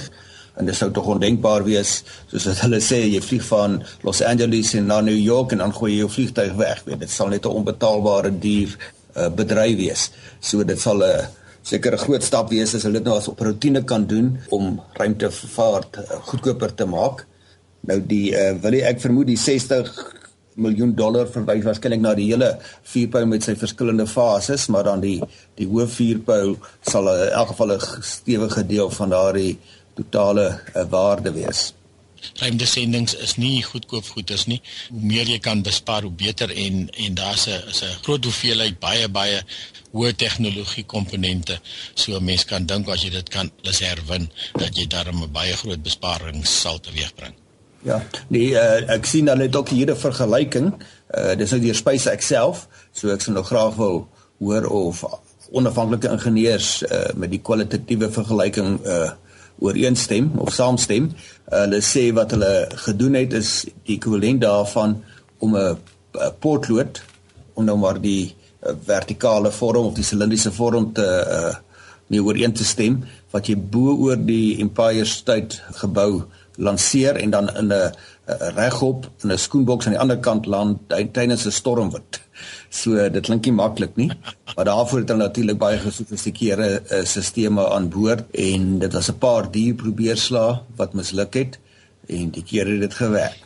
en 0.56 0.66
dit 0.66 0.76
sou 0.76 0.92
tog 0.92 1.08
ondenkbaar 1.12 1.64
wees 1.64 2.04
soos 2.32 2.46
wat 2.48 2.62
hulle 2.64 2.80
sê 2.80 3.02
jy 3.04 3.22
vlieg 3.22 3.44
van 3.44 3.84
Los 4.02 4.22
Angeles 4.22 4.74
na 4.74 5.02
New 5.02 5.20
York 5.20 5.52
en 5.52 5.58
dan 5.58 5.74
gooi 5.74 5.92
jy 5.92 6.00
jou 6.00 6.10
vliegtuig 6.10 6.54
weg. 6.56 6.84
Dit 6.86 7.12
sal 7.12 7.28
net 7.28 7.46
'n 7.46 7.58
onbetaalbare 7.60 8.32
duur 8.40 8.78
uh, 9.18 9.30
bedryf 9.30 9.76
wees. 9.76 10.12
So 10.40 10.64
dit 10.64 10.80
sal 10.80 11.04
'n 11.04 11.10
uh, 11.10 11.26
seker 11.66 11.94
'n 11.94 12.04
groot 12.06 12.24
stap 12.24 12.50
wees 12.50 12.76
as 12.76 12.84
hulle 12.84 13.00
dit 13.00 13.08
nou 13.08 13.18
as 13.18 13.28
op 13.28 13.40
rotine 13.40 13.84
kan 13.84 14.06
doen 14.06 14.38
om 14.50 14.82
ruimtevaart 14.94 15.98
uh, 15.98 16.20
goedkoper 16.30 16.76
te 16.76 16.86
maak. 16.86 17.26
Nou 17.90 18.00
die 18.02 18.34
uh, 18.34 18.54
wil 18.62 18.78
ek 18.82 19.02
vermoed 19.02 19.28
die 19.28 19.38
60 19.38 19.90
miljoen 20.56 20.94
dollar 20.96 21.28
verwys 21.28 21.66
waarskynlik 21.66 22.02
na 22.02 22.14
die 22.16 22.30
hele 22.32 22.52
vuurpyl 22.92 23.26
met 23.28 23.44
sy 23.44 23.56
verskillende 23.60 24.06
fases, 24.08 24.68
maar 24.72 24.86
dan 24.88 25.02
die 25.02 25.18
die 25.60 25.68
hoof 25.68 25.98
vuurpyl 26.00 26.56
sal 26.82 27.10
uh, 27.12 27.26
in 27.28 27.34
elk 27.42 27.50
geval 27.54 27.76
'n 27.76 28.04
stewige 28.14 28.64
deel 28.64 28.90
van 28.90 29.10
daardie 29.10 29.58
totale 29.96 30.48
uh, 30.76 30.86
waarde 30.90 31.32
wees. 31.32 31.74
Ruimtesendings 32.42 33.16
is 33.16 33.36
nie 33.36 33.64
goedkoop 33.64 34.08
goed 34.16 34.30
is 34.30 34.46
nie. 34.46 34.62
Hoe 34.90 35.02
meer 35.02 35.30
jy 35.30 35.40
kan 35.40 35.64
bespaar, 35.64 36.02
hoe 36.02 36.12
beter 36.12 36.52
en 36.52 36.90
en 36.90 37.16
daar's 37.16 37.48
'n 37.48 37.62
'n 37.70 37.98
groot 38.04 38.24
hoeveelheid 38.24 38.80
baie 38.80 39.08
baie 39.10 39.44
hoë 39.94 40.16
tegnologie 40.16 40.86
komponente 40.86 41.60
so 41.94 42.16
'n 42.16 42.24
mens 42.24 42.46
kan 42.46 42.66
dink 42.66 42.90
as 42.90 43.04
jy 43.04 43.10
dit 43.10 43.30
kan 43.30 43.52
alles 43.64 43.80
herwin 43.80 44.30
dat 44.54 44.78
jy 44.78 44.88
daarmee 44.88 45.28
'n 45.28 45.32
baie 45.32 45.56
groot 45.56 45.84
besparing 45.84 46.46
sal 46.48 46.80
teweegbring. 46.80 47.34
Ja, 47.86 48.02
nee, 48.28 48.50
uh, 48.52 48.82
ek 48.90 49.06
sien 49.06 49.28
hulle 49.28 49.46
het 49.46 49.56
ook 49.56 49.70
hier 49.70 49.92
'n 49.92 49.96
vergelyking. 49.98 50.74
Uh, 51.18 51.36
dis 51.36 51.52
nou 51.52 51.62
deur 51.62 51.76
SpaceX 51.76 52.28
self, 52.28 52.68
so 52.92 53.10
ek 53.10 53.22
sou 53.22 53.34
nou 53.34 53.46
graag 53.46 53.76
wil 53.76 54.08
hoor 54.40 54.66
of 54.66 55.04
onafhanklike 55.52 56.10
ingenieurs 56.10 56.82
uh, 56.84 57.14
met 57.16 57.30
die 57.32 57.42
kwalitatiewe 57.42 58.12
vergelyking 58.12 58.80
uh 58.86 59.12
ooreenstem 59.60 60.32
of 60.38 60.54
saamstem. 60.54 61.12
Uh, 61.52 61.66
hulle 61.66 61.82
sê 61.82 62.10
wat 62.14 62.32
hulle 62.32 62.54
gedoen 62.88 63.14
het 63.14 63.34
is 63.34 63.52
die 63.86 63.98
ekwivalent 63.98 64.42
daarvan 64.42 65.04
om 65.40 65.56
'n 65.56 65.78
potlood 66.40 67.02
om 67.54 67.66
nou 67.66 67.78
maar 67.78 68.02
die 68.02 68.36
vertikale 68.86 69.52
vorm 69.52 69.86
of 69.86 69.96
die 69.96 70.04
silindriese 70.04 70.52
vorm 70.52 70.94
te 70.94 71.06
uh 71.38 71.54
mee 72.08 72.22
ooreen 72.22 72.54
te 72.54 72.66
stem 72.66 73.00
wat 73.34 73.48
jy 73.50 73.56
bo 73.58 73.96
oor 74.06 74.20
die 74.28 74.60
Empire 74.62 75.06
State 75.10 75.58
gebou 75.82 76.26
lanseer 76.62 77.18
en 77.18 77.32
dan 77.34 77.50
in 77.58 77.74
'n 77.74 77.96
regop 78.56 79.10
in 79.24 79.32
'n 79.32 79.38
skoenboks 79.38 79.86
aan 79.86 79.92
die 79.92 80.02
ander 80.02 80.18
kant 80.18 80.46
land 80.46 80.80
tydens 80.90 81.46
'n 81.46 81.52
stormwind. 81.52 82.22
So 82.70 83.10
dit 83.10 83.26
klink 83.26 83.46
nie 83.46 83.54
maklik 83.54 83.96
nie, 83.96 84.12
maar 84.56 84.66
daarvoor 84.66 85.00
het 85.00 85.10
hulle 85.10 85.24
natuurlik 85.24 85.58
baie 85.58 85.78
gesofistikeerde 85.78 86.84
uh, 86.92 87.04
stelsels 87.04 87.72
aan 87.72 87.90
boord 87.90 88.24
en 88.32 88.80
dit 88.80 88.94
was 88.94 89.10
'n 89.10 89.18
paar 89.18 89.52
duur 89.52 89.76
probeerslae 89.76 90.60
wat 90.76 90.94
misluk 90.94 91.34
het 91.34 91.60
en 92.08 92.30
die 92.30 92.44
keer 92.44 92.68
het 92.68 92.80
dit 92.80 92.94
gewerk. 92.94 93.40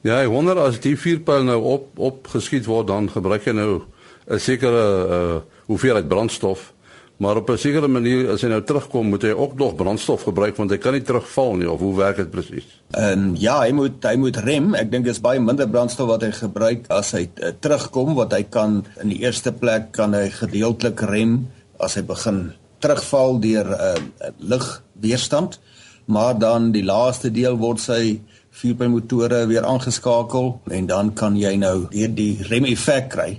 Ja, 0.00 0.20
ek 0.22 0.28
wonder 0.28 0.58
as 0.58 0.80
die 0.80 0.96
vuurpyl 0.96 1.44
nou 1.44 1.62
op 1.62 1.98
opgeskiet 1.98 2.66
word 2.66 2.86
dan 2.86 3.10
gebruik 3.10 3.44
jy 3.44 3.52
nou 3.52 3.82
'n 4.30 4.38
sekere 4.38 4.84
uh 5.08 5.40
hoeveelheid 5.66 6.08
brandstof, 6.08 6.72
maar 7.16 7.36
op 7.36 7.50
'n 7.50 7.58
sekere 7.58 7.88
manier 7.88 8.30
as 8.30 8.42
hy 8.42 8.48
nou 8.48 8.62
terugkom, 8.62 9.08
moet 9.08 9.22
hy 9.22 9.30
ook 9.30 9.54
nog 9.58 9.74
brandstof 9.74 10.22
gebruik 10.22 10.56
want 10.56 10.70
hy 10.70 10.76
kan 10.76 10.92
nie 10.92 11.02
terugval 11.02 11.56
nie 11.56 11.70
of 11.70 11.80
hoe 11.80 11.96
werk 11.96 12.16
dit 12.16 12.30
presies? 12.30 12.66
Ehm 12.90 13.12
um, 13.12 13.34
ja, 13.36 13.60
hy 13.60 13.72
moet 13.72 14.04
hy 14.04 14.16
moet 14.16 14.36
rem. 14.36 14.74
Ek 14.74 14.90
dink 14.90 15.04
dis 15.04 15.20
baie 15.20 15.40
minder 15.40 15.68
brandstof 15.68 16.08
wat 16.08 16.22
hy 16.22 16.30
gebruik 16.30 16.86
as 16.88 17.12
hy 17.12 17.28
uh, 17.42 17.52
terugkom 17.60 18.14
wat 18.14 18.32
hy 18.32 18.42
kan 18.42 18.84
in 19.02 19.08
die 19.08 19.20
eerste 19.20 19.52
plek 19.52 19.92
kan 19.92 20.14
hy 20.14 20.28
gedeeltelik 20.30 21.00
rem 21.00 21.46
as 21.78 21.94
hy 21.94 22.02
begin 22.02 22.52
terugval 22.78 23.40
deur 23.40 23.66
'n 23.66 23.72
uh, 23.72 24.30
lugweerstand. 24.38 25.58
maar 26.06 26.38
dan 26.38 26.70
die 26.72 26.84
laaste 26.84 27.30
deel 27.30 27.56
word 27.58 27.82
sy 27.82 28.20
vuurpylmotore 28.56 29.42
weer 29.50 29.66
aangeskakel 29.66 30.52
en 30.72 30.86
dan 30.86 31.12
kan 31.18 31.36
jy 31.36 31.56
nou 31.60 31.88
weer 31.90 32.12
die 32.14 32.38
rem 32.48 32.64
effek 32.70 33.10
kry. 33.12 33.30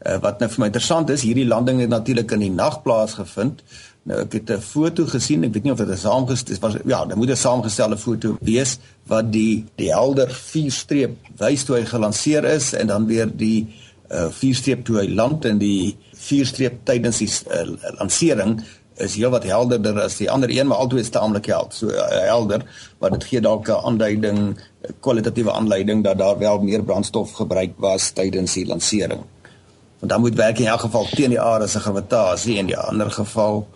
Uh, 0.00 0.16
wat 0.24 0.40
nou 0.40 0.48
vir 0.48 0.62
my 0.62 0.66
interessant 0.70 1.10
is, 1.12 1.22
hierdie 1.28 1.44
landing 1.44 1.82
het 1.82 1.90
natuurlik 1.92 2.30
in 2.32 2.40
die 2.40 2.54
nag 2.54 2.78
plaasgevind. 2.82 3.58
Nou 4.08 4.22
ek 4.22 4.32
het 4.32 4.50
'n 4.50 4.60
foto 4.60 5.04
gesien, 5.04 5.44
ek 5.44 5.52
weet 5.52 5.64
nie 5.64 5.72
of 5.72 5.78
dit 5.78 5.88
'n 5.88 5.96
saamgestel 5.96 6.56
was 6.60 6.76
ja, 6.86 7.04
dit 7.04 7.16
moet 7.16 7.30
'n 7.30 7.36
saamgestelde 7.36 7.98
foto 7.98 8.36
wees 8.40 8.78
wat 9.06 9.32
die 9.32 9.66
die 9.76 9.92
helder 9.92 10.30
vuurstreep 10.30 11.16
wys 11.36 11.64
toe 11.64 11.76
hy 11.76 11.84
gelanseer 11.84 12.44
is 12.44 12.72
en 12.72 12.86
dan 12.86 13.06
weer 13.06 13.28
die 13.36 13.68
uh 14.10 14.30
vuurstreep 14.30 14.84
toe 14.84 14.98
hy 14.98 15.08
land 15.08 15.44
en 15.44 15.58
die 15.58 15.96
vuurstreep 16.16 16.80
tydens 16.84 17.18
die 17.18 17.30
uh, 17.52 17.68
lansering 17.98 18.64
is 19.00 19.16
heelwat 19.16 19.44
helderder 19.44 20.00
as 20.00 20.16
die 20.16 20.30
ander 20.30 20.50
een, 20.50 20.66
maar 20.66 20.78
albei 20.78 21.00
is 21.00 21.10
taamlik 21.10 21.46
held. 21.46 21.74
So 21.74 21.88
uh, 21.88 22.08
helder, 22.28 22.64
maar 23.00 23.10
dit 23.10 23.24
gee 23.24 23.40
dalk 23.40 23.68
'n 23.68 23.84
aanduiding, 23.84 24.58
kwalitatiewe 25.00 25.52
aanleiding 25.52 26.04
dat 26.04 26.18
daar 26.18 26.38
wel 26.38 26.60
meer 26.60 26.82
brandstof 26.82 27.32
gebruik 27.32 27.72
was 27.76 28.10
tydens 28.10 28.52
die 28.52 28.66
lansering. 28.66 29.24
Want 30.00 30.12
dan 30.12 30.20
moet 30.20 30.34
werk 30.34 30.58
in 30.58 30.66
elk 30.66 30.80
geval 30.80 31.06
teen 31.14 31.34
die 31.34 31.40
aarde 31.40 31.68
se 31.68 31.80
gravitasie 31.80 32.52
en 32.52 32.58
in 32.64 32.72
die 32.72 32.78
ander 32.78 33.10
geval 33.10 33.68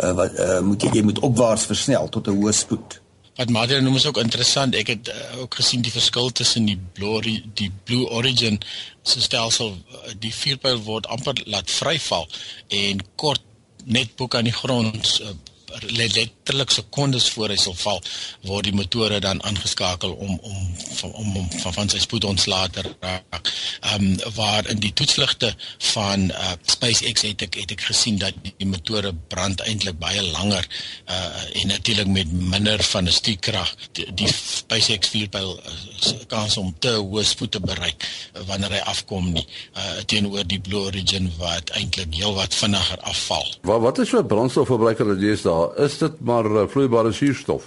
uh, 0.00 0.12
wat 0.12 0.38
uh, 0.38 0.60
moet 0.60 0.82
jy 0.82 0.90
jy 1.00 1.02
moet 1.04 1.18
opwaarts 1.18 1.68
versnel 1.68 2.08
tot 2.08 2.28
'n 2.28 2.36
hoë 2.40 2.54
spoed. 2.56 3.00
Wat 3.36 3.50
Madre 3.50 3.80
noem 3.80 3.96
is 3.96 4.06
ook 4.06 4.18
interessant. 4.20 4.74
Ek 4.74 4.86
het 4.86 5.08
uh, 5.08 5.40
ook 5.40 5.54
gesien 5.54 5.80
die 5.80 5.92
verskil 5.92 6.32
tussen 6.32 6.64
die 6.64 6.80
blue 6.92 7.20
die 7.54 7.72
blue 7.84 8.08
origin 8.08 8.60
se 9.02 9.20
stelsel 9.20 9.76
die 10.18 10.34
vuurpyl 10.34 10.82
word 10.82 11.06
amper 11.06 11.40
laat 11.44 11.70
vryval 11.70 12.28
en 12.68 13.04
kort 13.14 13.42
net 13.84 14.16
boek 14.16 14.34
aan 14.34 14.44
die 14.44 14.56
grond 14.56 15.20
uh, 15.22 15.36
letterlik 15.78 16.70
sekondes 16.70 17.30
voor 17.30 17.48
hy 17.54 17.56
sal 17.56 17.74
val 17.74 18.00
word 18.48 18.68
die 18.68 18.74
motore 18.74 19.20
dan 19.20 19.42
aangeskakel 19.42 20.12
om 20.12 20.38
om 20.42 20.58
om 21.02 21.12
om, 21.12 21.36
om 21.36 21.48
van, 21.62 21.72
van 21.72 21.88
sy 21.88 22.00
spoed 22.02 22.24
ontslae 22.24 22.70
te 22.70 22.84
raak. 23.00 23.50
Ehm 23.80 24.04
um, 24.04 24.34
waar 24.34 24.66
in 24.68 24.80
die 24.82 24.92
toetsligte 24.92 25.54
van 25.92 26.28
uh, 26.30 26.52
SpaceX 26.66 27.24
het 27.26 27.42
ek 27.46 27.58
het 27.62 27.74
ek 27.76 27.86
gesien 27.90 28.18
dat 28.20 28.36
die, 28.42 28.68
motore 28.70 29.12
brand 29.32 29.60
eintlik 29.66 29.98
baie 29.98 30.22
langer 30.22 30.66
uh 31.08 31.28
en 31.60 31.72
natuurlik 31.72 32.06
met 32.06 32.32
minder 32.32 32.82
van 32.82 33.08
'n 33.08 33.12
stuurkrag 33.12 33.74
die, 33.92 34.06
die 34.14 34.28
SpaceX 34.28 35.08
vuurpyl 35.08 35.56
uh, 35.58 36.12
kans 36.26 36.56
om 36.56 36.74
te 36.78 36.94
hoë 36.98 37.24
spoed 37.24 37.50
te 37.50 37.60
bereik 37.60 38.06
wanneer 38.46 38.76
hy 38.78 38.82
afkom 38.92 39.32
nie 39.32 39.46
uh 39.74 40.04
teenoor 40.06 40.46
die 40.46 40.60
Blue 40.60 40.86
Origin 40.90 41.32
wat 41.38 41.70
eintlik 41.70 42.14
heelwat 42.14 42.54
vinniger 42.54 43.00
afval. 43.00 43.46
Wat 43.62 43.80
wat 43.80 43.98
is 43.98 44.08
so 44.08 44.24
brandstofverbruiker 44.24 45.06
dat 45.14 45.20
jy 45.22 45.32
is 45.36 45.42
daar 45.42 45.59
is 45.76 45.98
dit 45.98 46.20
maar 46.20 46.46
uh, 46.46 46.66
vloeibare 46.68 47.12
suurstof. 47.12 47.64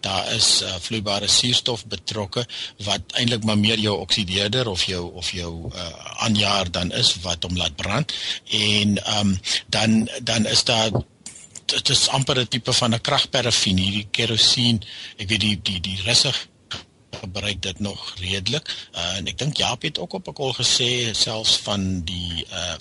Daar 0.00 0.32
is 0.32 0.62
uh, 0.62 0.74
vloeibare 0.80 1.28
suurstof 1.28 1.86
betrokke 1.90 2.46
wat 2.86 3.16
eintlik 3.18 3.44
maar 3.44 3.58
meer 3.58 3.78
jou 3.78 3.96
oksideerder 4.00 4.68
of 4.70 4.84
jou 4.90 5.02
of 5.14 5.30
jou 5.30 5.50
uh, 5.72 5.88
aanjaer 6.26 6.70
dan 6.70 6.92
is 6.92 7.14
wat 7.26 7.42
hom 7.42 7.56
laat 7.58 7.76
brand 7.76 8.14
en 8.50 8.98
um, 9.18 9.34
dan 9.66 10.08
dan 10.22 10.46
is 10.46 10.64
daar 10.64 10.90
dit 11.64 11.88
is 11.88 12.08
amper 12.08 12.40
'n 12.40 12.48
tipe 12.48 12.72
van 12.72 12.94
'n 12.94 13.00
kragparafin 13.00 13.78
hierdie 13.78 14.08
kerosien 14.10 14.82
ek 15.16 15.28
weet 15.28 15.40
die 15.40 15.58
die 15.62 15.80
die 15.80 16.00
rustig 16.04 16.48
gebruik 17.14 17.62
dit 17.62 17.78
nog 17.78 18.14
redelik 18.20 18.68
uh, 18.94 19.16
en 19.16 19.26
ek 19.26 19.38
dink 19.38 19.56
Jaap 19.56 19.82
het 19.82 19.98
ook 19.98 20.12
op 20.12 20.28
'n 20.28 20.38
kol 20.40 20.52
gesê 20.54 21.14
selfs 21.14 21.56
van 21.66 22.04
die 22.04 22.46
uh, 22.50 22.76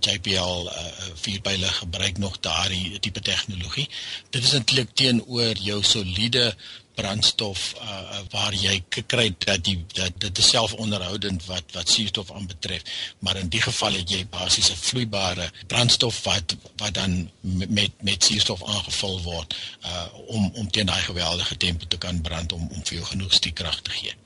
JPL 0.00 0.68
uh, 0.68 0.86
vuurpyle 1.14 1.66
gebruik 1.66 2.18
nog 2.18 2.40
daardie 2.40 2.98
tipe 2.98 3.20
tegnologie. 3.20 3.88
Dit 4.30 4.42
is 4.44 4.52
eintlik 4.52 4.94
teenoor 4.94 5.54
jou 5.56 5.82
soliede 5.84 6.54
brandstof 6.96 7.74
uh, 7.76 8.18
waar 8.32 8.54
jy 8.56 8.78
kry 8.88 9.26
dat 9.44 9.64
die 9.68 9.76
dat 9.98 10.16
dit 10.22 10.40
selfonderhoudend 10.44 11.44
wat 11.50 11.74
wat 11.76 11.92
suurstof 11.92 12.32
aanbetref, 12.32 12.82
maar 13.18 13.36
in 13.36 13.50
die 13.52 13.60
geval 13.60 13.98
het 14.00 14.10
jy 14.10 14.22
basies 14.32 14.70
'n 14.72 14.82
vloeibare 14.88 15.50
brandstof 15.66 16.22
wat 16.24 16.56
wat 16.82 16.94
dan 16.94 17.30
met 17.76 17.92
met 18.00 18.24
suurstof 18.24 18.64
aangevul 18.64 19.20
word 19.22 19.56
uh, 19.84 20.06
om 20.26 20.50
om 20.54 20.70
teen 20.70 20.86
daai 20.86 21.02
geweldige 21.02 21.56
tempo 21.56 21.84
te 21.88 21.98
kan 21.98 22.20
brand 22.20 22.52
om 22.52 22.68
om 22.68 22.84
vir 22.84 22.98
jou 22.98 23.06
genoeg 23.12 23.32
stiekrag 23.32 23.80
te 23.82 23.90
gee. 23.90 24.16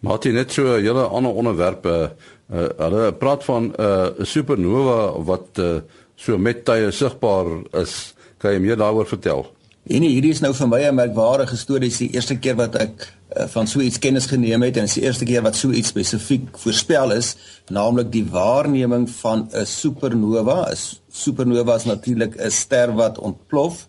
Martin 0.00 0.34
net 0.34 0.52
so 0.52 0.76
'n 0.76 0.82
hele 0.82 1.02
ander 1.02 1.32
onderwerp 1.32 1.86
uh, 1.86 2.08
Uh, 2.50 2.66
hulle 2.82 3.12
praat 3.14 3.44
van 3.46 3.70
'n 3.70 3.74
uh, 3.78 4.06
supernova 4.26 5.22
wat 5.22 5.58
uh, 5.58 5.76
so 6.14 6.38
met 6.38 6.64
tye 6.64 6.90
sigbaar 6.90 7.46
is. 7.70 8.14
Kan 8.36 8.52
jy 8.52 8.58
meer 8.58 8.76
daaroor 8.76 9.06
vertel? 9.06 9.46
En 9.86 10.02
hierdie 10.02 10.32
is 10.34 10.40
nou 10.40 10.50
vir 10.54 10.68
my 10.68 10.80
'n 10.82 10.94
merkwaardige 10.94 11.56
storie. 11.56 11.88
Dit 11.88 11.92
is 11.92 11.98
die 11.98 12.10
eerste 12.10 12.36
keer 12.38 12.56
wat 12.56 12.74
ek 12.74 13.14
uh, 13.36 13.46
van 13.46 13.66
so 13.66 13.80
iets 13.80 13.98
kennis 13.98 14.26
geneem 14.26 14.62
het 14.62 14.76
en 14.76 14.82
dit 14.82 14.90
is 14.90 14.98
die 14.98 15.04
eerste 15.04 15.24
keer 15.24 15.42
wat 15.42 15.56
so 15.56 15.70
iets 15.70 15.88
spesifiek 15.88 16.58
voorspel 16.58 17.12
is, 17.12 17.36
naamlik 17.68 18.10
die 18.12 18.26
waarneming 18.26 19.10
van 19.10 19.48
'n 19.52 19.66
supernova. 19.66 20.70
'n 20.70 20.76
Supernova 21.12 21.74
is 21.74 21.84
natuurlik 21.84 22.34
'n 22.36 22.50
ster 22.50 22.94
wat 22.94 23.18
ontplof 23.18 23.86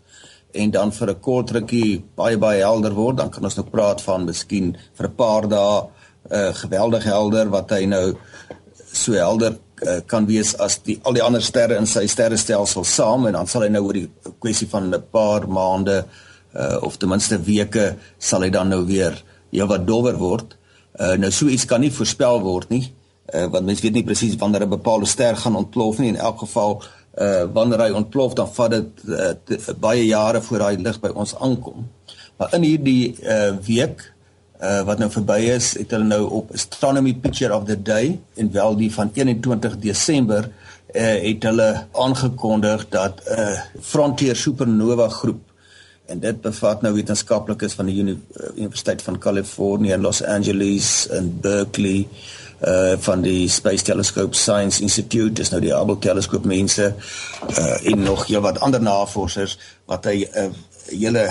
en 0.53 0.71
dan 0.71 0.91
vir 0.91 1.09
'n 1.09 1.19
kort 1.19 1.51
rukkie 1.51 2.03
baie 2.15 2.37
baie 2.37 2.59
helder 2.59 2.93
word. 2.93 3.17
Dan 3.17 3.29
kan 3.29 3.43
ons 3.43 3.55
nou 3.55 3.65
praat 3.65 4.01
van 4.01 4.25
miskien 4.25 4.77
vir 4.93 5.07
'n 5.07 5.15
paar 5.15 5.47
dae 5.47 5.89
uh, 6.29 6.53
geweldig 6.53 7.03
helder 7.03 7.49
wat 7.49 7.71
hy 7.71 7.85
nou 7.85 8.13
so 8.91 9.13
helder 9.13 9.57
uh, 9.87 9.99
kan 10.05 10.27
wees 10.29 10.53
as 10.59 10.79
die 10.85 10.99
al 11.03 11.15
die 11.17 11.23
ander 11.23 11.43
sterre 11.43 11.77
in 11.79 11.87
sy 11.89 12.05
sterrestelsel 12.11 12.85
saam 12.87 13.27
en 13.27 13.37
dan 13.39 13.49
sal 13.49 13.65
hy 13.65 13.71
nou 13.73 13.85
oor 13.87 13.97
die 13.97 14.09
kwessie 14.39 14.67
van 14.69 14.91
'n 14.91 15.03
paar 15.11 15.47
maande 15.47 16.03
uh, 16.53 16.77
of 16.81 16.97
ten 16.97 17.09
minste 17.09 17.39
weke 17.41 17.95
sal 18.19 18.41
hy 18.41 18.49
dan 18.49 18.69
nou 18.69 18.85
weer 18.85 19.23
heel 19.51 19.67
wat 19.67 19.87
dowwer 19.87 20.17
word. 20.17 20.57
Uh, 20.99 21.15
nou 21.17 21.31
so 21.31 21.47
iets 21.47 21.65
kan 21.65 21.81
nie 21.81 21.91
voorspel 21.91 22.41
word 22.43 22.69
nie. 22.69 22.91
Uh, 23.33 23.47
want 23.51 23.65
mens 23.65 23.81
weet 23.81 23.93
nie 23.93 24.03
presies 24.03 24.35
wanneer 24.35 24.65
'n 24.65 24.75
bepaalde 24.77 25.05
ster 25.05 25.35
gaan 25.35 25.55
ontplof 25.55 25.99
nie 25.99 26.09
in 26.09 26.19
elk 26.19 26.39
geval 26.39 26.81
uh 27.11 27.43
wanneer 27.53 27.79
hy 27.79 27.91
ontplof 27.91 28.33
dan 28.33 28.47
vat 28.47 28.71
dit 28.71 29.01
uh, 29.07 29.73
baie 29.79 30.05
jare 30.05 30.41
voor 30.41 30.59
daai 30.59 30.77
lig 30.77 30.99
by 30.99 31.09
ons 31.09 31.35
aankom. 31.35 31.87
Maar 32.37 32.53
in 32.55 32.63
hierdie 32.63 33.15
uh 33.23 33.51
week 33.67 34.13
uh, 34.61 34.81
wat 34.85 34.97
nou 35.01 35.09
verby 35.11 35.39
is, 35.51 35.73
het 35.77 35.91
hulle 35.91 36.07
nou 36.07 36.23
op 36.41 36.51
Astronomy 36.53 37.13
Picture 37.13 37.55
of 37.55 37.65
the 37.65 37.81
Day 37.81 38.19
en 38.35 38.51
wel 38.51 38.75
die 38.75 38.91
van 38.93 39.11
21 39.13 39.77
Desember 39.77 40.49
uh, 40.49 41.15
het 41.23 41.43
hulle 41.43 41.69
aangekondig 41.91 42.87
dat 42.89 43.21
'n 43.25 43.39
uh, 43.39 43.59
Frontier 43.81 44.35
Supernova 44.35 45.09
groep 45.09 45.41
en 46.05 46.19
dit 46.19 46.41
bevat 46.41 46.81
nou 46.81 46.93
wetenskaplikes 46.93 47.73
van 47.73 47.85
die 47.85 47.99
Uni 48.01 48.15
Universiteit 48.55 49.01
van 49.01 49.17
Kalifornië 49.17 49.95
in 49.95 50.01
Los 50.01 50.23
Angeles 50.23 51.07
en 51.09 51.37
Berkeley 51.41 52.07
uh 52.67 52.93
van 53.01 53.21
die 53.21 53.49
Space 53.49 53.83
Telescope 53.83 54.35
Science 54.37 54.81
Institute 54.81 55.33
dis 55.33 55.49
nou 55.49 55.61
die 55.61 55.71
Hubble 55.73 55.97
teleskoop 55.99 56.45
mense 56.45 56.91
uh 57.57 57.87
en 57.91 58.03
nog 58.03 58.27
heel 58.27 58.41
wat 58.41 58.59
ander 58.59 58.81
navorsers 58.81 59.57
wat 59.89 60.05
hy 60.05 60.27
'n 60.27 60.37
uh, 60.37 60.51
hele 60.99 61.25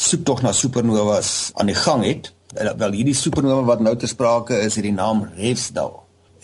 soek 0.00 0.24
tog 0.24 0.42
na 0.42 0.52
supernovas 0.56 1.50
aan 1.60 1.68
die 1.68 1.76
gang 1.76 2.04
het. 2.06 2.30
Wel 2.54 2.96
hierdie 2.98 3.16
supernova 3.16 3.66
wat 3.68 3.82
nou 3.84 3.94
te 3.96 4.08
sprake 4.10 4.56
is, 4.64 4.78
het 4.78 4.86
die 4.86 4.96
naam 4.96 5.26
Refsdal 5.36 5.98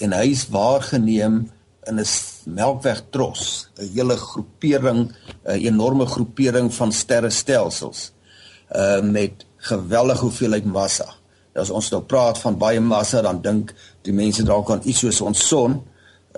en 0.05 0.13
hy 0.13 0.27
is 0.29 0.45
waargeneem 0.53 1.47
in 1.89 2.01
'n 2.01 2.05
melkwegtros, 2.45 3.69
'n 3.79 3.89
hele 3.95 4.17
groepering, 4.17 5.13
'n 5.45 5.61
enorme 5.71 6.07
groepering 6.07 6.75
van 6.75 6.93
sterrestelsels 6.93 8.13
uh 8.75 9.01
met 9.01 9.47
geweldige 9.57 10.21
hoeveelheid 10.21 10.65
massa. 10.65 11.15
As 11.55 11.71
ons 11.71 11.91
nou 11.91 12.03
praat 12.03 12.39
van 12.39 12.59
baie 12.59 12.81
massa, 12.81 13.23
dan 13.23 13.41
dink 13.41 13.75
die 14.03 14.13
mense 14.13 14.43
dalk 14.43 14.71
aan 14.71 14.81
iets 14.85 14.99
soos 14.99 15.21
ons 15.21 15.47
son 15.49 15.83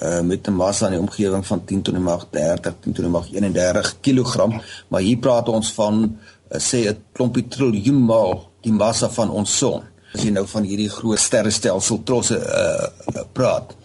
uh 0.03 0.21
met 0.21 0.49
'n 0.49 0.53
massa 0.53 0.87
in 0.87 0.93
die 0.93 1.01
omgewing 1.01 1.47
van 1.47 1.65
10 1.65 1.83
tot 1.83 1.95
die 1.95 2.03
mag 2.03 2.27
30, 2.31 2.75
10 2.81 2.93
tot 2.93 3.05
die 3.05 3.13
mag 3.13 3.33
31 3.33 3.97
kg, 4.01 4.47
maar 4.89 5.01
hier 5.01 5.19
praat 5.19 5.49
ons 5.49 5.73
van 5.73 6.19
uh, 6.51 6.59
sê 6.59 6.89
'n 6.89 7.03
klompie 7.13 7.49
triljoen 7.49 8.05
maal 8.05 8.51
die 8.61 8.73
massa 8.73 9.09
van 9.11 9.31
ons 9.31 9.57
son. 9.59 9.83
As 10.15 10.23
jy 10.23 10.31
nou 10.31 10.47
van 10.47 10.63
hierdie 10.63 10.89
groot 10.89 11.19
sterrestelsel 11.19 12.03
trosse 12.03 12.39
uh, 12.39 13.23
praat. 13.33 13.77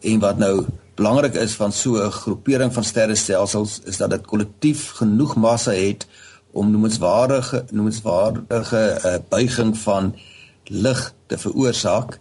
En 0.00 0.18
wat 0.18 0.38
nou 0.38 0.64
belangrik 0.98 1.34
is 1.34 1.54
van 1.54 1.72
so 1.72 1.96
'n 1.96 2.10
groepering 2.10 2.72
van 2.72 2.84
sterrestelsels 2.84 3.80
is 3.84 3.96
dat 3.96 4.10
dit 4.10 4.26
kollektief 4.26 4.90
genoeg 4.90 5.36
massa 5.36 5.70
het 5.70 6.06
om 6.52 6.70
noemenswaardige 6.70 7.64
noemenswaardige 7.70 9.00
uh, 9.04 9.14
buiging 9.28 9.78
van 9.78 10.14
lig 10.64 11.14
te 11.26 11.38
veroorsaak. 11.38 12.20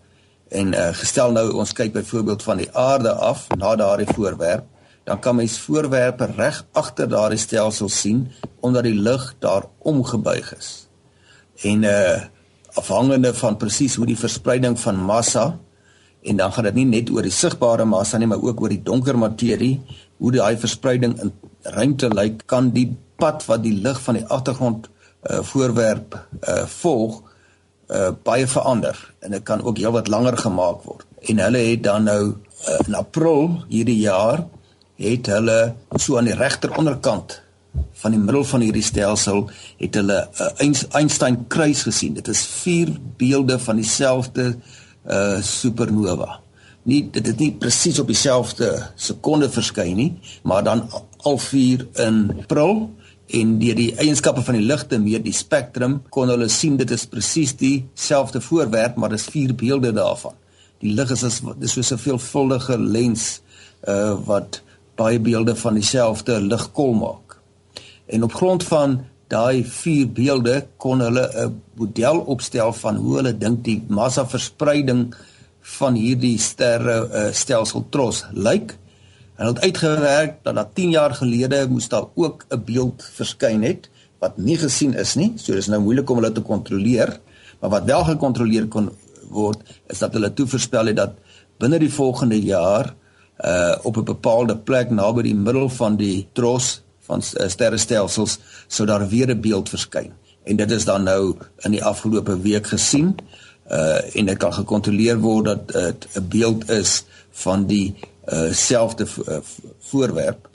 En 0.49 0.73
uh, 0.73 0.89
gestel 0.95 1.31
nou 1.31 1.51
ons 1.59 1.73
kyk 1.73 1.93
byvoorbeeld 1.93 2.43
van 2.43 2.57
die 2.57 2.71
aarde 2.71 3.11
af 3.11 3.47
na 3.57 3.75
daardie 3.75 4.07
voorwerp 4.13 4.65
dan 5.07 5.19
kan 5.19 5.35
mens 5.35 5.59
voorwerpe 5.59 6.27
reg 6.35 6.65
agter 6.71 7.07
daardie 7.09 7.39
stelsel 7.39 7.89
sien 7.89 8.25
omdat 8.59 8.83
die 8.83 8.95
lig 8.95 9.35
daar 9.39 9.69
omgebuig 9.79 10.55
is. 10.57 10.71
En 11.63 11.83
uh 11.83 12.17
afhangende 12.77 13.33
van 13.33 13.55
presies 13.57 13.95
hoe 13.95 14.05
die 14.05 14.17
verspreiding 14.19 14.75
van 14.79 14.99
massa 15.01 15.59
en 16.21 16.37
dan 16.37 16.51
gaan 16.53 16.67
dit 16.67 16.75
nie 16.77 16.85
net 16.85 17.09
oor 17.09 17.25
die 17.25 17.33
sigbare 17.33 17.85
massa 17.85 18.17
nie, 18.17 18.27
maar 18.27 18.43
ook 18.43 18.61
oor 18.61 18.69
die 18.69 18.83
donker 18.83 19.17
materie, 19.17 19.79
hoe 20.17 20.31
daai 20.31 20.59
verspreiding 20.61 21.15
in 21.23 21.31
ruimte 21.61 22.09
lyk, 22.13 22.43
kan 22.45 22.69
die 22.75 22.91
pad 23.17 23.45
wat 23.47 23.63
die 23.63 23.73
lig 23.81 23.97
van 24.03 24.19
die 24.19 24.25
agtergrond 24.27 24.85
uh, 24.89 25.39
voorwerp 25.41 26.19
uh, 26.19 26.65
volg 26.77 27.23
uh, 27.87 28.11
baie 28.23 28.47
verander 28.47 28.97
en 29.19 29.31
dit 29.31 29.43
kan 29.43 29.63
ook 29.63 29.77
heelwat 29.77 30.07
langer 30.07 30.37
gemaak 30.37 30.83
word. 30.83 31.05
En 31.29 31.39
hulle 31.39 31.63
het 31.71 31.83
dan 31.83 32.03
nou 32.03 32.21
uh, 32.29 32.79
in 32.87 32.95
April 32.95 33.63
hierdie 33.69 33.99
jaar 33.99 34.45
het 34.97 35.29
hulle 35.29 35.75
so 35.95 36.17
aan 36.17 36.29
die 36.29 36.37
regter 36.37 36.73
onderkant 36.77 37.41
van 38.01 38.13
die 38.13 38.19
middel 38.19 38.43
van 38.49 38.63
hierdie 38.65 38.85
stelsel 38.85 39.45
het 39.77 39.95
hulle 39.95 40.27
'n 40.59 40.73
uh, 40.73 40.95
Einstein 40.97 41.45
kruis 41.47 41.83
gesien. 41.83 42.13
Dit 42.13 42.27
is 42.27 42.45
vier 42.45 42.89
beelde 43.17 43.59
van 43.59 43.75
dieselfde 43.75 44.57
uh 45.07 45.41
supernova. 45.41 46.39
Nie 46.83 47.09
dit 47.11 47.25
het 47.27 47.39
nie 47.39 47.51
presies 47.51 47.99
op 47.99 48.07
dieselfde 48.07 48.91
sekonde 48.95 49.49
verskyn 49.49 49.95
nie, 49.95 50.19
maar 50.43 50.63
dan 50.63 50.89
al 51.17 51.37
vier 51.37 51.87
in 51.93 52.31
April 52.39 52.89
en 53.27 53.57
deur 53.59 53.75
die 53.75 53.91
eienskappe 53.99 54.41
van 54.41 54.55
die 54.55 54.65
ligte 54.65 54.99
meer 55.03 55.23
die 55.23 55.35
spektrum 55.35 55.99
kon 56.09 56.29
hulle 56.31 56.47
sien 56.49 56.77
dit 56.79 56.91
is 56.91 57.05
presies 57.05 57.55
dieselfde 57.59 58.41
voorwerp, 58.41 58.95
maar 58.95 59.11
dis 59.11 59.27
vier 59.31 59.53
beelde 59.55 59.91
daarvan. 59.91 60.35
Die 60.79 60.93
lig 60.93 61.11
is 61.11 61.23
as 61.23 61.41
dis 61.59 61.73
so 61.73 61.95
'n 61.95 61.99
veelvuldige 61.99 62.77
lens 62.77 63.41
uh 63.87 64.15
wat 64.25 64.61
baie 64.95 65.19
beelde 65.19 65.55
van 65.55 65.73
dieselfde 65.73 66.41
ligkol 66.41 66.93
maak. 66.93 67.37
En 68.07 68.23
op 68.23 68.33
grond 68.33 68.63
van 68.63 69.05
daai 69.27 69.63
vier 69.63 70.07
beelde 70.07 70.65
kon 70.77 70.99
hulle 70.99 71.29
'n 71.45 71.61
model 71.75 72.19
opstel 72.19 72.73
van 72.73 72.95
hoe 72.95 73.15
hulle 73.15 73.37
dink 73.37 73.63
die 73.63 73.83
massa 73.87 74.25
verspreiding 74.25 75.13
van 75.61 75.95
hierdie 75.95 76.37
sterre 76.39 77.09
uh, 77.11 77.33
stelsel 77.33 77.85
Tros 77.89 78.23
lyk. 78.31 78.77
Hulle 79.37 79.53
het 79.53 79.61
uitgewerk 79.61 80.39
dat 80.43 80.55
dat 80.55 80.73
10 80.73 80.89
jaar 80.89 81.13
gelede 81.13 81.67
moes 81.69 81.87
daar 81.87 82.05
ook 82.13 82.45
'n 82.49 82.63
beeld 82.65 83.09
verskyn 83.13 83.63
het 83.63 83.89
wat 84.19 84.37
nie 84.37 84.57
gesien 84.57 84.93
is 84.93 85.15
nie. 85.15 85.33
So 85.35 85.53
dis 85.53 85.67
nou 85.67 85.81
moeilik 85.81 86.09
om 86.09 86.17
hulle 86.17 86.31
te 86.31 86.41
kontroleer, 86.41 87.19
maar 87.59 87.69
wat 87.69 87.83
wel 87.83 88.03
gekontroleer 88.03 88.67
kon 88.67 88.89
word 89.29 89.61
is 89.87 89.99
dat 89.99 90.13
hulle 90.13 90.33
toe 90.33 90.47
voorspel 90.47 90.85
het 90.85 90.95
dat 90.95 91.13
binne 91.57 91.79
die 91.79 91.93
volgende 91.93 92.41
jaar 92.41 92.93
uh 93.45 93.75
op 93.83 93.97
'n 93.97 94.03
bepaalde 94.03 94.57
plek 94.57 94.89
naby 94.89 95.21
die 95.21 95.35
middel 95.35 95.69
van 95.69 95.95
die 95.95 96.27
Tros 96.33 96.81
van 96.99 97.21
uh, 97.21 97.47
sterrestelsels 97.47 98.39
sou 98.67 98.87
daar 98.87 99.07
weer 99.07 99.29
'n 99.29 99.41
beeld 99.41 99.69
verskyn. 99.69 100.11
En 100.43 100.55
dit 100.55 100.71
is 100.71 100.85
dan 100.85 101.03
nou 101.03 101.35
in 101.57 101.71
die 101.71 101.83
afgelope 101.83 102.41
week 102.41 102.67
gesien. 102.67 103.15
Uh 103.69 104.15
en 104.15 104.25
dit 104.25 104.37
kan 104.37 104.53
gekontroleer 104.53 105.19
word 105.19 105.45
dat 105.45 105.67
dit 105.67 106.07
'n 106.15 106.27
beeld 106.27 106.69
is 106.69 107.03
van 107.31 107.65
die 107.65 107.95
uh 108.27 108.51
selfde 108.51 109.07
uh, 109.27 109.39
voorwerp 109.89 110.49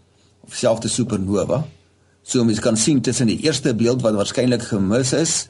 of 0.44 0.54
selfde 0.54 0.88
supernova. 0.88 1.62
So 2.22 2.44
mens 2.44 2.60
kan 2.60 2.76
sien 2.76 3.00
tussen 3.00 3.26
die 3.26 3.40
eerste 3.42 3.74
beeld 3.74 4.02
wat 4.02 4.14
waarskynlik 4.14 4.62
gemis 4.68 5.12
is, 5.16 5.46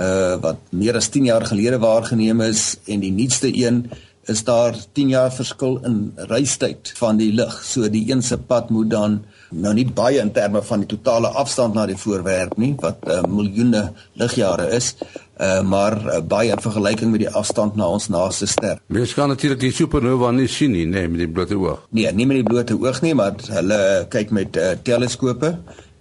uh 0.00 0.36
wat 0.40 0.58
meer 0.70 0.96
as 0.96 1.08
10 1.08 1.24
jaar 1.24 1.46
gelede 1.46 1.78
waargeneem 1.78 2.40
is 2.40 2.76
en 2.86 3.00
die 3.00 3.12
nuutste 3.12 3.52
een 3.52 3.84
is 4.26 4.44
daar 4.44 4.74
10 4.92 5.08
jaar 5.08 5.32
verskil 5.32 5.78
in 5.86 6.12
reistyd 6.30 6.92
van 6.98 7.16
die 7.20 7.32
lig. 7.32 7.60
So 7.64 7.88
die 7.90 8.04
een 8.10 8.22
se 8.22 8.38
pad 8.38 8.70
moet 8.70 8.90
dan 8.90 9.20
nou 9.50 9.74
nie 9.74 9.86
baie 9.86 10.18
in 10.18 10.32
terme 10.32 10.62
van 10.62 10.82
die 10.82 10.90
totale 10.90 11.28
afstand 11.28 11.74
na 11.74 11.86
die 11.86 11.96
voorwerp 11.96 12.56
nie 12.58 12.74
wat 12.82 13.06
uh, 13.06 13.22
miljoene 13.30 13.92
ligjare 14.18 14.66
is 14.74 14.94
uh, 15.40 15.62
maar 15.62 15.96
uh, 16.04 16.20
baie 16.26 16.50
in 16.50 16.60
vergelyking 16.60 17.10
met 17.10 17.24
die 17.26 17.30
afstand 17.30 17.76
na 17.76 17.88
ons 17.92 18.08
naaste 18.08 18.48
ster. 18.50 18.80
Mens 18.92 19.14
kan 19.14 19.30
natuurlik 19.32 19.60
die 19.60 19.72
supernova 19.74 20.32
nie 20.34 20.48
sien 20.50 20.74
nie, 20.74 20.86
nee, 20.88 21.08
met 21.08 21.26
die 21.26 21.30
blote 21.30 21.58
oog. 21.60 21.86
Nee, 21.90 22.10
nie 22.12 22.26
met 22.28 22.40
die 22.40 22.48
blote 22.48 22.76
oog 22.80 23.02
nie, 23.04 23.14
maar 23.18 23.36
hulle 23.52 23.80
kyk 24.12 24.34
met 24.34 24.56
uh, 24.60 24.74
teleskope 24.86 25.56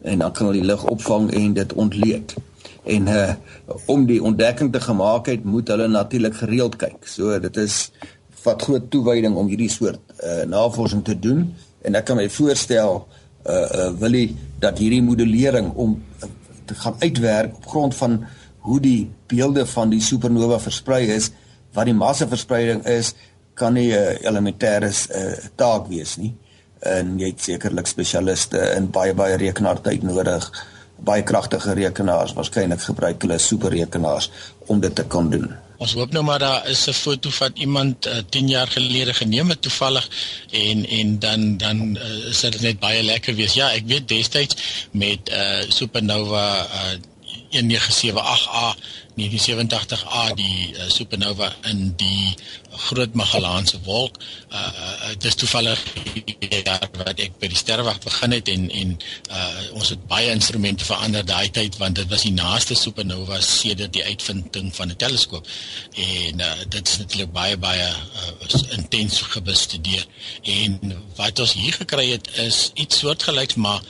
en 0.06 0.22
dan 0.22 0.34
kan 0.34 0.50
hulle 0.50 0.62
die 0.62 0.70
lig 0.70 0.84
opvang 0.90 1.32
en 1.34 1.56
dit 1.58 1.74
ontleed. 1.74 2.36
En 2.86 3.08
uh, 3.10 3.32
om 3.90 4.04
die 4.06 4.20
ontdekking 4.22 4.70
te 4.74 4.82
gemaak 4.82 5.26
het, 5.32 5.44
moet 5.44 5.72
hulle 5.74 5.88
natuurlik 5.90 6.36
gereeld 6.38 6.76
kyk. 6.78 7.08
So 7.10 7.34
dit 7.42 7.58
is 7.58 7.90
wat 8.46 8.62
groot 8.62 8.90
toewyding 8.94 9.36
om 9.36 9.48
hierdie 9.52 9.70
soort 9.70 10.02
uh, 10.24 10.44
navorsing 10.50 11.04
te 11.06 11.18
doen 11.20 11.46
en 11.86 11.96
ek 11.96 12.06
kan 12.06 12.20
my 12.22 12.30
voorstel 12.30 13.06
uh 13.46 13.54
uh 13.54 13.92
wil 14.02 14.18
hy 14.18 14.26
dat 14.62 14.80
hierdie 14.82 15.04
modellering 15.06 15.74
om 15.74 15.98
uh, 15.98 16.30
te 16.66 16.76
gaan 16.76 16.96
uitwerk 17.00 17.56
op 17.56 17.68
grond 17.68 17.96
van 17.96 18.24
hoe 18.66 18.80
die 18.82 19.12
beelde 19.30 19.66
van 19.66 19.92
die 19.94 20.02
supernova 20.02 20.58
versprei 20.60 21.06
is, 21.14 21.30
wat 21.78 21.86
die 21.90 21.98
massaverspreiding 21.98 22.86
is, 22.90 23.14
kan 23.54 23.74
nie 23.74 23.92
'n 23.94 23.98
uh, 23.98 24.26
elementêre 24.30 24.90
uh, 24.90 25.34
taak 25.56 25.88
wees 25.88 26.18
nie. 26.18 26.34
En 26.80 27.20
jy 27.20 27.30
het 27.32 27.42
sekerlik 27.42 27.88
spesialiste 27.88 28.60
in 28.78 28.90
baie 28.92 29.14
baie 29.14 29.38
rekenaartyd 29.38 30.04
nodig, 30.04 30.50
baie 30.98 31.24
kragtige 31.24 31.74
rekenaars, 31.74 32.34
waarskynlik 32.34 32.82
gebruik 32.82 33.22
hulle 33.22 33.38
superrekenaars 33.38 34.32
om 34.68 34.80
dit 34.80 34.96
te 34.96 35.06
kon 35.06 35.30
doen. 35.30 35.54
Ons 35.78 35.94
hoop 35.94 36.12
nou 36.16 36.24
maar 36.24 36.40
daar 36.40 36.68
is 36.70 36.86
'n 36.88 36.94
foto 36.94 37.30
van 37.30 37.52
iemand 37.54 38.08
uh, 38.08 38.14
10 38.30 38.48
jaar 38.48 38.68
gelede 38.68 39.14
geneem 39.14 39.50
het 39.50 39.62
toevallig 39.62 40.10
en 40.52 40.86
en 40.88 41.20
dan 41.20 41.58
dan 41.58 41.96
uh, 41.96 42.30
is 42.30 42.40
dit 42.40 42.62
net 42.62 42.80
baie 42.80 43.04
lekker 43.04 43.36
wees. 43.36 43.54
Ja, 43.54 43.72
ek 43.72 43.84
weet 43.88 44.08
destyds 44.08 44.56
met 44.92 45.30
uh, 45.30 45.62
Supernova 45.68 46.46
uh, 46.64 47.00
1978A 47.62 48.76
1987A 49.16 50.34
die 50.36 50.74
uh, 50.76 50.90
supernova 50.92 51.48
in 51.70 51.94
die 51.96 52.36
Groot 52.76 53.14
Magellaanse 53.16 53.80
wolk. 53.86 54.18
Uh, 54.52 54.60
uh 54.60 55.14
dis 55.24 55.38
toevallig 55.40 55.80
jaar 56.66 56.90
wat 57.00 57.22
ek 57.24 57.38
by 57.40 57.48
die 57.48 57.60
sterrewag 57.60 58.02
begin 58.04 58.36
het 58.36 58.52
en 58.52 58.66
en 58.82 58.92
uh 59.32 59.78
ons 59.78 59.94
het 59.94 60.04
baie 60.12 60.34
instrumente 60.34 60.88
verander 60.88 61.24
daai 61.24 61.48
tyd 61.56 61.78
want 61.80 61.96
dit 62.02 62.12
was 62.12 62.26
die 62.28 62.34
naaste 62.36 62.76
supernova 62.76 63.40
sedert 63.40 63.94
die 63.96 64.04
uitvinding 64.04 64.74
van 64.76 64.92
'n 64.92 65.00
teleskoop. 65.06 65.48
En 65.94 66.44
uh 66.44 66.52
dit 66.68 66.88
is 66.88 66.98
natuurlik 66.98 67.32
baie 67.32 67.58
baie 67.58 67.88
uh, 67.88 68.62
intens 68.76 69.22
gebestudeer. 69.22 70.06
En 70.44 70.94
wat 71.16 71.40
ons 71.40 71.54
hier 71.54 71.74
gekry 71.74 72.10
het 72.12 72.28
is 72.38 72.72
iets 72.74 73.00
soortgelyks 73.00 73.56
maar 73.56 73.82